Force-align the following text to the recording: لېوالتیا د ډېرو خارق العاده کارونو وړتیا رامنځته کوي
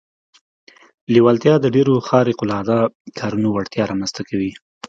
لېوالتیا 1.13 1.55
د 1.61 1.65
ډېرو 1.75 1.93
خارق 2.07 2.37
العاده 2.45 2.77
کارونو 3.19 3.47
وړتیا 3.51 3.83
رامنځته 3.91 4.21
کوي 4.29 4.51